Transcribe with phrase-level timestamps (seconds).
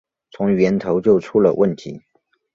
[0.31, 2.01] 从源头就出了问题